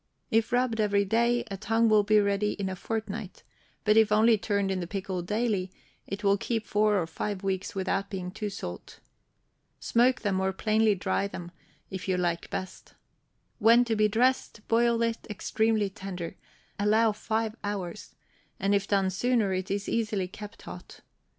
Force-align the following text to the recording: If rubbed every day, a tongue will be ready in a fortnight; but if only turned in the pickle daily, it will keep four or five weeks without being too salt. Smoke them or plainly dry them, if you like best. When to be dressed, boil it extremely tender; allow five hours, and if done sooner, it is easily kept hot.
If 0.31 0.51
rubbed 0.51 0.79
every 0.79 1.05
day, 1.05 1.43
a 1.51 1.57
tongue 1.57 1.87
will 1.87 2.01
be 2.01 2.19
ready 2.19 2.53
in 2.53 2.69
a 2.69 2.75
fortnight; 2.75 3.43
but 3.83 3.97
if 3.97 4.11
only 4.11 4.35
turned 4.35 4.71
in 4.71 4.79
the 4.79 4.87
pickle 4.87 5.21
daily, 5.21 5.71
it 6.07 6.23
will 6.23 6.37
keep 6.39 6.65
four 6.65 6.97
or 6.99 7.05
five 7.05 7.43
weeks 7.43 7.75
without 7.75 8.09
being 8.09 8.31
too 8.31 8.49
salt. 8.49 8.99
Smoke 9.79 10.21
them 10.21 10.39
or 10.39 10.53
plainly 10.53 10.95
dry 10.95 11.27
them, 11.27 11.51
if 11.91 12.07
you 12.07 12.17
like 12.17 12.49
best. 12.49 12.95
When 13.59 13.85
to 13.85 13.95
be 13.95 14.07
dressed, 14.07 14.67
boil 14.67 14.99
it 15.03 15.19
extremely 15.29 15.91
tender; 15.91 16.35
allow 16.79 17.11
five 17.11 17.55
hours, 17.63 18.15
and 18.59 18.73
if 18.73 18.87
done 18.87 19.11
sooner, 19.11 19.53
it 19.53 19.69
is 19.69 19.87
easily 19.87 20.27
kept 20.27 20.63
hot. 20.63 21.01